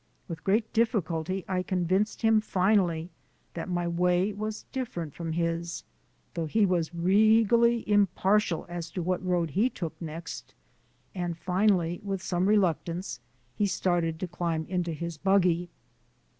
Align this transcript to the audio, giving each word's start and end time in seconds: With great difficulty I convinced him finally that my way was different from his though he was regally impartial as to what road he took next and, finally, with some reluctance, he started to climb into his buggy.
With 0.27 0.43
great 0.43 0.73
difficulty 0.73 1.45
I 1.47 1.61
convinced 1.61 2.23
him 2.23 2.41
finally 2.41 3.11
that 3.53 3.69
my 3.69 3.87
way 3.87 4.33
was 4.33 4.63
different 4.71 5.13
from 5.13 5.33
his 5.33 5.83
though 6.33 6.47
he 6.47 6.65
was 6.65 6.91
regally 6.95 7.87
impartial 7.87 8.65
as 8.67 8.89
to 8.93 9.03
what 9.03 9.23
road 9.23 9.51
he 9.51 9.69
took 9.69 9.93
next 10.01 10.55
and, 11.13 11.37
finally, 11.37 12.01
with 12.03 12.23
some 12.23 12.47
reluctance, 12.49 13.19
he 13.55 13.67
started 13.67 14.19
to 14.19 14.27
climb 14.27 14.65
into 14.69 14.91
his 14.91 15.19
buggy. 15.19 15.69